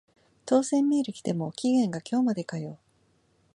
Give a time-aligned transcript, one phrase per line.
[0.47, 2.79] 当選メール来ても期限が今日までかよ